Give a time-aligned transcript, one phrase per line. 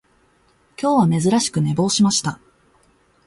[0.81, 2.39] 今日は珍しく寝坊しました